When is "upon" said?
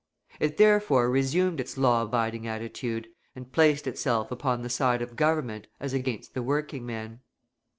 4.31-4.63